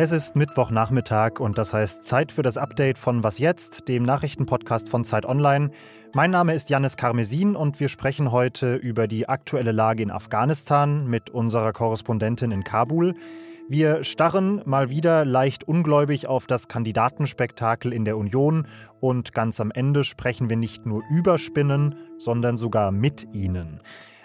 [0.00, 4.88] Es ist Mittwochnachmittag und das heißt Zeit für das Update von Was jetzt, dem Nachrichtenpodcast
[4.88, 5.72] von Zeit Online.
[6.14, 11.08] Mein Name ist Janis Karmesin und wir sprechen heute über die aktuelle Lage in Afghanistan
[11.08, 13.16] mit unserer Korrespondentin in Kabul.
[13.68, 18.68] Wir starren mal wieder leicht ungläubig auf das Kandidatenspektakel in der Union
[19.00, 23.80] und ganz am Ende sprechen wir nicht nur über Spinnen, sondern sogar mit ihnen.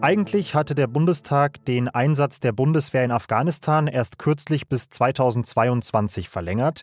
[0.00, 6.82] Eigentlich hatte der Bundestag den Einsatz der Bundeswehr in Afghanistan erst kürzlich bis 2022 verlängert.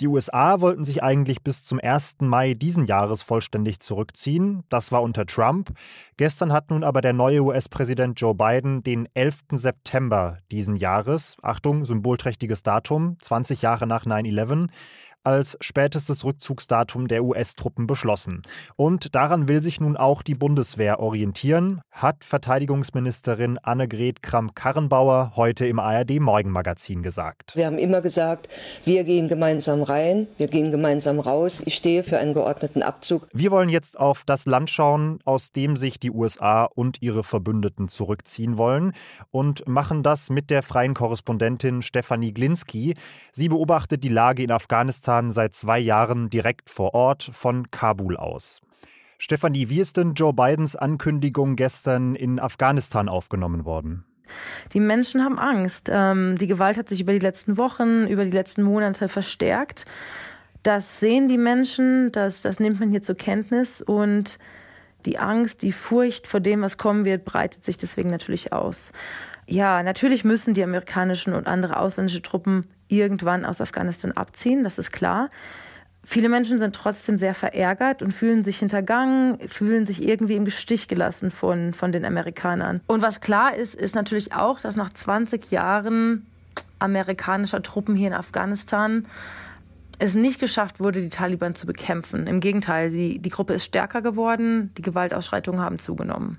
[0.00, 2.16] Die USA wollten sich eigentlich bis zum 1.
[2.20, 4.64] Mai diesen Jahres vollständig zurückziehen.
[4.68, 5.72] Das war unter Trump.
[6.16, 9.42] Gestern hat nun aber der neue US-Präsident Joe Biden den 11.
[9.52, 14.68] September diesen Jahres, Achtung, symbolträchtiges Datum, 20 Jahre nach 9-11,
[15.24, 18.42] als spätestes Rückzugsdatum der US-Truppen beschlossen.
[18.76, 25.78] Und daran will sich nun auch die Bundeswehr orientieren, hat Verteidigungsministerin Annegret Kramp-Karrenbauer heute im
[25.78, 27.56] ARD-Morgenmagazin gesagt.
[27.56, 28.48] Wir haben immer gesagt,
[28.84, 31.62] wir gehen gemeinsam rein, wir gehen gemeinsam raus.
[31.64, 33.26] Ich stehe für einen geordneten Abzug.
[33.32, 37.88] Wir wollen jetzt auf das Land schauen, aus dem sich die USA und ihre Verbündeten
[37.88, 38.92] zurückziehen wollen
[39.30, 42.94] und machen das mit der freien Korrespondentin Stefanie Glinski.
[43.32, 48.16] Sie beobachtet die Lage in Afghanistan Afghanistan seit zwei Jahren direkt vor Ort von Kabul
[48.16, 48.60] aus.
[49.18, 54.04] Stefanie, wie ist denn Joe Bidens Ankündigung gestern in Afghanistan aufgenommen worden?
[54.72, 55.88] Die Menschen haben Angst.
[55.90, 59.84] Ähm, die Gewalt hat sich über die letzten Wochen, über die letzten Monate verstärkt.
[60.64, 64.38] Das sehen die Menschen, das, das nimmt man hier zur Kenntnis und
[65.06, 68.92] die Angst, die Furcht vor dem, was kommen wird, breitet sich deswegen natürlich aus.
[69.46, 74.92] Ja, natürlich müssen die amerikanischen und andere ausländische Truppen irgendwann aus Afghanistan abziehen, das ist
[74.92, 75.28] klar.
[76.06, 80.86] Viele Menschen sind trotzdem sehr verärgert und fühlen sich hintergangen, fühlen sich irgendwie im Stich
[80.86, 82.80] gelassen von, von den Amerikanern.
[82.86, 86.26] Und was klar ist, ist natürlich auch, dass nach 20 Jahren
[86.78, 89.06] amerikanischer Truppen hier in Afghanistan
[89.98, 92.26] es nicht geschafft wurde, die Taliban zu bekämpfen.
[92.26, 96.38] Im Gegenteil, die, die Gruppe ist stärker geworden, die Gewaltausschreitungen haben zugenommen.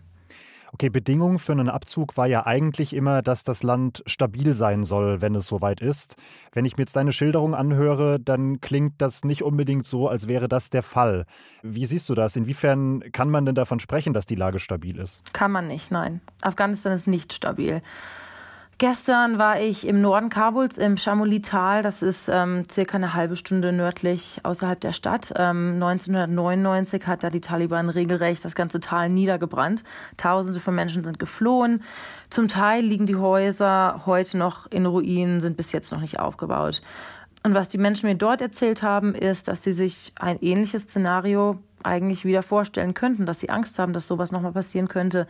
[0.76, 5.22] Okay, Bedingung für einen Abzug war ja eigentlich immer, dass das Land stabil sein soll,
[5.22, 6.18] wenn es soweit ist.
[6.52, 10.50] Wenn ich mir jetzt deine Schilderung anhöre, dann klingt das nicht unbedingt so, als wäre
[10.50, 11.28] das der Fall.
[11.64, 12.36] Wie siehst du das?
[12.36, 15.22] Inwiefern kann man denn davon sprechen, dass die Lage stabil ist?
[15.32, 16.20] Kann man nicht, nein.
[16.42, 17.82] Afghanistan ist nicht stabil.
[18.78, 21.82] Gestern war ich im Norden Kabuls, im Chamoli-Tal.
[21.82, 25.32] Das ist ähm, circa eine halbe Stunde nördlich außerhalb der Stadt.
[25.38, 29.86] Ähm, 1999 hat da die Taliban regelrecht das ganze Tal niedergebrannt.
[30.18, 31.84] Tausende von Menschen sind geflohen.
[32.30, 36.82] Zum Teil liegen die Häuser heute noch in Ruinen, sind bis jetzt noch nicht aufgebaut.
[37.46, 41.60] Und was die Menschen mir dort erzählt haben, ist, dass sie sich ein ähnliches Szenario
[41.86, 45.28] eigentlich wieder vorstellen könnten, dass sie Angst haben, dass sowas nochmal passieren könnte.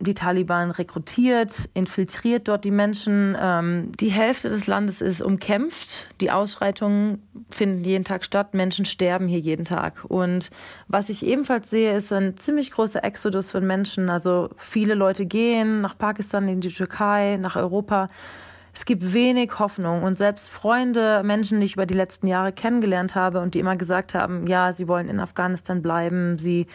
[0.00, 3.36] Die Taliban rekrutiert, infiltriert dort die Menschen.
[3.40, 6.08] Ähm, die Hälfte des Landes ist umkämpft.
[6.20, 8.54] Die Ausschreitungen finden jeden Tag statt.
[8.54, 10.04] Menschen sterben hier jeden Tag.
[10.04, 10.50] Und
[10.88, 14.10] was ich ebenfalls sehe, ist ein ziemlich großer Exodus von Menschen.
[14.10, 18.08] Also viele Leute gehen nach Pakistan, in die Türkei, nach Europa
[18.74, 23.14] es gibt wenig Hoffnung und selbst Freunde, Menschen, die ich über die letzten Jahre kennengelernt
[23.14, 26.66] habe und die immer gesagt haben, ja, sie wollen in Afghanistan bleiben, sie,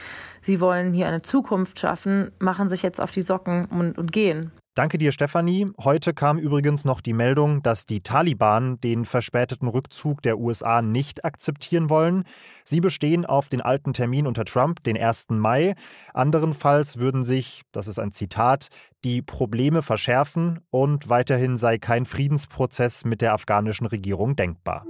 [0.42, 4.52] sie wollen hier eine Zukunft schaffen, machen sich jetzt auf die Socken und, und gehen.
[4.80, 5.68] Danke dir, Stefanie.
[5.78, 11.26] Heute kam übrigens noch die Meldung, dass die Taliban den verspäteten Rückzug der USA nicht
[11.26, 12.24] akzeptieren wollen.
[12.64, 15.32] Sie bestehen auf den alten Termin unter Trump, den 1.
[15.32, 15.76] Mai.
[16.14, 18.70] Anderenfalls würden sich, das ist ein Zitat,
[19.04, 24.86] die Probleme verschärfen und weiterhin sei kein Friedensprozess mit der afghanischen Regierung denkbar.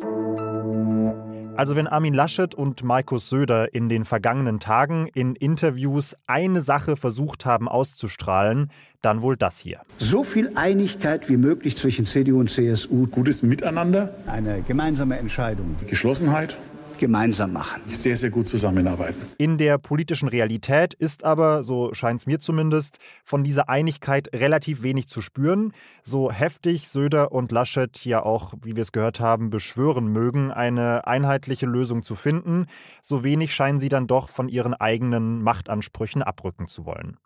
[1.59, 6.95] Also wenn Armin Laschet und Markus Söder in den vergangenen Tagen in Interviews eine Sache
[6.95, 8.71] versucht haben auszustrahlen,
[9.01, 9.81] dann wohl das hier.
[9.97, 13.07] So viel Einigkeit wie möglich zwischen CDU und CSU.
[13.07, 14.15] Gutes Miteinander.
[14.25, 15.75] Eine gemeinsame Entscheidung.
[15.85, 16.57] Geschlossenheit.
[16.99, 17.81] Gemeinsam machen.
[17.87, 19.19] Sehr, sehr gut zusammenarbeiten.
[19.37, 24.83] In der politischen Realität ist aber, so scheint es mir zumindest, von dieser Einigkeit relativ
[24.83, 25.73] wenig zu spüren.
[26.03, 31.07] So heftig Söder und Laschet ja auch, wie wir es gehört haben, beschwören mögen, eine
[31.07, 32.65] einheitliche Lösung zu finden,
[33.01, 37.17] so wenig scheinen sie dann doch von ihren eigenen Machtansprüchen abrücken zu wollen.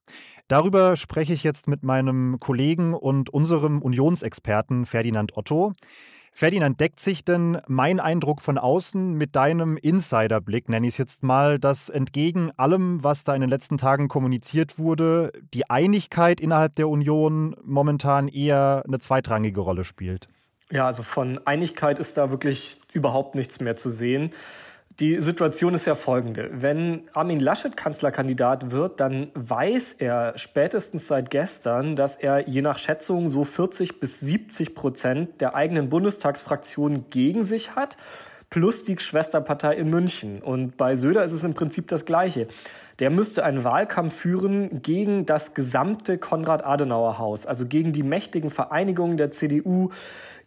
[0.47, 5.73] Darüber spreche ich jetzt mit meinem Kollegen und unserem Unionsexperten Ferdinand Otto.
[6.35, 11.21] Ferdinand, deckt sich denn mein Eindruck von außen mit deinem Insiderblick, nenne ich es jetzt
[11.21, 16.75] mal, dass entgegen allem, was da in den letzten Tagen kommuniziert wurde, die Einigkeit innerhalb
[16.75, 20.27] der Union momentan eher eine zweitrangige Rolle spielt?
[20.71, 24.31] Ja, also von Einigkeit ist da wirklich überhaupt nichts mehr zu sehen.
[24.99, 26.49] Die Situation ist ja folgende.
[26.53, 32.77] Wenn Armin Laschet Kanzlerkandidat wird, dann weiß er spätestens seit gestern, dass er je nach
[32.77, 37.97] Schätzung so 40 bis 70 Prozent der eigenen Bundestagsfraktion gegen sich hat,
[38.51, 40.43] plus die Schwesterpartei in München.
[40.43, 42.47] Und bei Söder ist es im Prinzip das Gleiche.
[43.03, 49.29] Der müsste einen Wahlkampf führen gegen das gesamte Konrad-Adenauer-Haus, also gegen die mächtigen Vereinigungen der
[49.29, 49.89] CDU,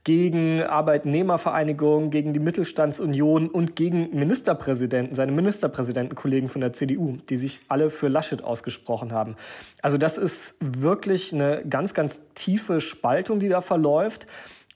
[0.05, 7.61] gegen Arbeitnehmervereinigungen, gegen die Mittelstandsunion und gegen Ministerpräsidenten, seine Ministerpräsidentenkollegen von der CDU, die sich
[7.69, 9.37] alle für Laschet ausgesprochen haben.
[9.83, 14.27] Also das ist wirklich eine ganz, ganz tiefe Spaltung, die da verläuft.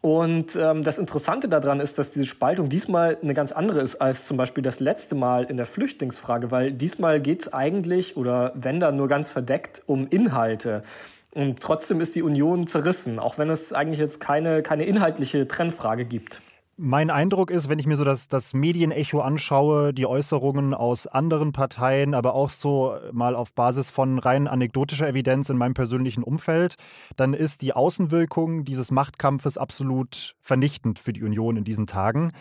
[0.02, 4.24] Und ähm, das Interessante daran ist, dass diese Spaltung diesmal eine ganz andere ist als
[4.24, 8.80] zum Beispiel das letzte Mal in der Flüchtlingsfrage, weil diesmal geht es eigentlich, oder wenn
[8.80, 10.84] dann nur ganz verdeckt, um Inhalte.
[11.32, 16.06] Und trotzdem ist die Union zerrissen, auch wenn es eigentlich jetzt keine, keine inhaltliche Trennfrage
[16.06, 16.40] gibt.
[16.82, 21.52] Mein Eindruck ist, wenn ich mir so das, das Medienecho anschaue, die Äußerungen aus anderen
[21.52, 26.76] Parteien, aber auch so mal auf Basis von rein anekdotischer Evidenz in meinem persönlichen Umfeld,
[27.16, 32.32] dann ist die Außenwirkung dieses Machtkampfes absolut vernichtend für die Union in diesen Tagen.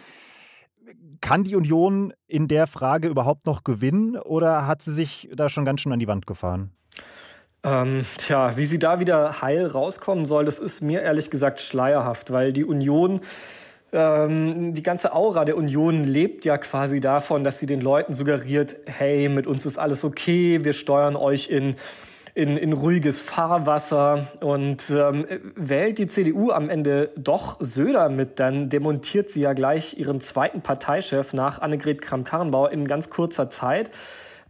[1.19, 5.65] Kann die Union in der Frage überhaupt noch gewinnen oder hat sie sich da schon
[5.65, 6.71] ganz schön an die Wand gefahren?
[7.63, 12.31] Ähm, tja, wie sie da wieder heil rauskommen soll, das ist mir ehrlich gesagt schleierhaft,
[12.31, 13.19] weil die Union,
[13.91, 18.77] ähm, die ganze Aura der Union lebt ja quasi davon, dass sie den Leuten suggeriert,
[18.85, 21.75] hey, mit uns ist alles okay, wir steuern euch in
[22.39, 25.25] in, in ruhiges Fahrwasser und ähm,
[25.55, 30.61] wählt die CDU am Ende doch Söder mit, dann demontiert sie ja gleich ihren zweiten
[30.61, 33.91] Parteichef nach Annegret Kramp-Karrenbauer in ganz kurzer Zeit.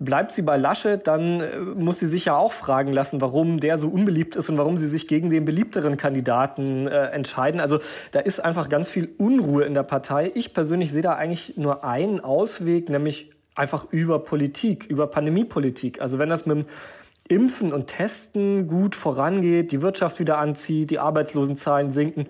[0.01, 3.77] Bleibt sie bei Laschet, dann äh, muss sie sich ja auch fragen lassen, warum der
[3.77, 7.59] so unbeliebt ist und warum sie sich gegen den beliebteren Kandidaten äh, entscheiden.
[7.59, 7.79] Also
[8.13, 10.31] da ist einfach ganz viel Unruhe in der Partei.
[10.35, 15.99] Ich persönlich sehe da eigentlich nur einen Ausweg, nämlich einfach über Politik, über Pandemiepolitik.
[16.01, 16.65] Also wenn das mit dem
[17.27, 22.27] Impfen und Testen gut vorangeht, die Wirtschaft wieder anzieht, die Arbeitslosenzahlen sinken,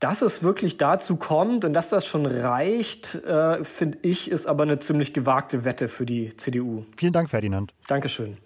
[0.00, 4.64] dass es wirklich dazu kommt und dass das schon reicht, äh, finde ich, ist aber
[4.64, 6.84] eine ziemlich gewagte Wette für die CDU.
[6.96, 7.72] Vielen Dank, Ferdinand.
[7.88, 8.36] Dankeschön.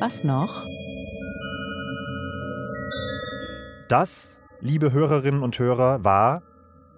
[0.00, 0.64] Was noch?
[3.88, 6.42] Das, liebe Hörerinnen und Hörer, war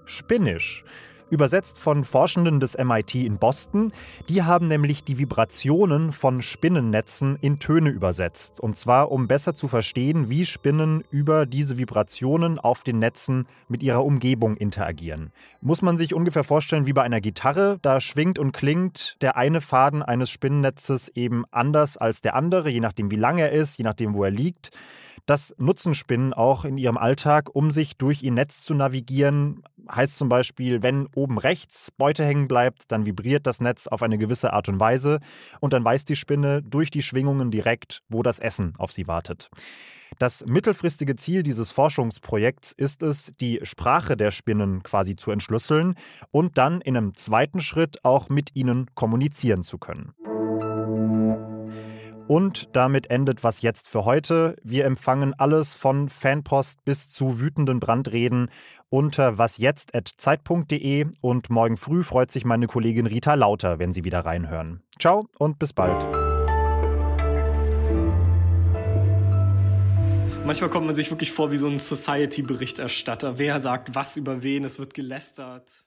[0.07, 0.85] Spinnisch
[1.31, 3.93] übersetzt von Forschenden des MIT in Boston.
[4.29, 8.61] Die haben nämlich die Vibrationen von Spinnennetzen in Töne übersetzt.
[8.61, 13.83] Und zwar, um besser zu verstehen, wie Spinnen über diese Vibrationen auf den Netzen mit
[13.83, 15.33] ihrer Umgebung interagieren.
[15.61, 17.79] Muss man sich ungefähr vorstellen wie bei einer Gitarre.
[17.83, 22.81] Da schwingt und klingt der eine Faden eines Spinnennetzes eben anders als der andere, je
[22.81, 24.71] nachdem wie lang er ist, je nachdem wo er liegt.
[25.27, 29.63] Das nutzen Spinnen auch in ihrem Alltag, um sich durch ihr Netz zu navigieren.
[29.89, 34.17] Heißt zum Beispiel, wenn oben rechts Beute hängen bleibt, dann vibriert das Netz auf eine
[34.17, 35.21] gewisse Art und Weise
[35.61, 39.51] und dann weiß die Spinne durch die Schwingungen direkt, wo das Essen auf sie wartet.
[40.19, 45.95] Das mittelfristige Ziel dieses Forschungsprojekts ist es, die Sprache der Spinnen quasi zu entschlüsseln
[46.31, 50.15] und dann in einem zweiten Schritt auch mit ihnen kommunizieren zu können.
[52.31, 54.55] Und damit endet was jetzt für heute.
[54.63, 58.53] Wir empfangen alles von Fanpost bis zu wütenden Brandreden
[58.89, 64.85] unter wasjetzt.zeit.de und morgen früh freut sich meine Kollegin Rita Lauter, wenn Sie wieder reinhören.
[65.01, 66.05] Ciao und bis bald.
[70.47, 73.41] Manchmal kommt man sich wirklich vor wie so ein Society-Berichterstatter.
[73.41, 75.85] Wer sagt was über wen, es wird gelästert.